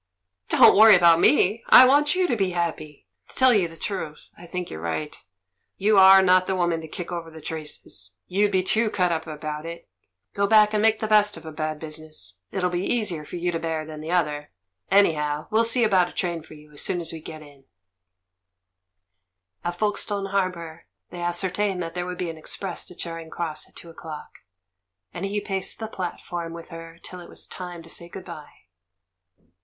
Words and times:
"Don't 0.49 0.75
worry 0.75 0.95
about 0.95 1.19
me— 1.19 1.61
I 1.69 1.85
want 1.85 2.15
you 2.15 2.27
to 2.27 2.35
be 2.35 2.53
happy. 2.53 3.05
To 3.27 3.35
tell 3.35 3.53
you. 3.53 3.67
the 3.67 3.77
truth, 3.77 4.29
I 4.35 4.47
think 4.47 4.71
you're 4.71 4.81
right— 4.81 5.15
you 5.85 5.95
are 5.99 6.23
not 6.23 6.47
the 6.47 6.55
woman 6.55 6.81
to 6.81 6.87
kick 6.87 7.11
over 7.11 7.29
the 7.29 7.39
traces, 7.39 8.15
you'd 8.25 8.51
be 8.51 8.63
too 8.63 8.89
cut 8.89 9.11
up 9.11 9.27
about 9.27 9.63
it. 9.63 9.87
Go 10.33 10.47
back 10.47 10.73
and 10.73 10.81
make 10.81 11.01
the 11.01 11.07
best 11.07 11.37
of 11.37 11.45
a 11.45 11.51
bad 11.51 11.77
business— 11.79 12.37
it'll 12.51 12.71
be 12.71 12.83
easier 12.83 13.23
for 13.23 13.35
you 13.35 13.51
to 13.51 13.59
bear 13.59 13.85
than 13.85 14.01
the 14.01 14.09
other, 14.09 14.49
anyhow 14.89 15.43
I 15.43 15.47
We'll 15.51 15.63
see 15.63 15.83
about 15.83 16.09
a 16.09 16.13
train 16.13 16.41
for 16.41 16.55
you 16.55 16.71
as 16.73 16.81
soon 16.81 16.99
as 16.99 17.13
we 17.13 17.21
get 17.21 17.43
m. 17.43 17.65
At 19.63 19.75
Folkestone 19.77 20.25
Harbour 20.31 20.87
they 21.11 21.21
ascertained 21.21 21.83
that 21.83 21.93
there 21.93 22.07
would 22.07 22.17
be 22.17 22.31
an 22.31 22.39
express 22.39 22.85
to 22.85 22.95
Charing 22.95 23.29
Cross 23.29 23.69
at 23.69 23.75
two 23.75 23.91
o'clock, 23.91 24.39
and 25.13 25.25
he 25.27 25.39
paced 25.39 25.77
the 25.77 25.87
platform 25.87 26.53
with 26.53 26.69
her 26.69 26.97
till 27.03 27.19
it 27.19 27.29
was 27.29 27.45
time 27.45 27.83
to 27.83 27.89
say 27.91 28.09
good 28.09 28.25
bye. 28.25 28.49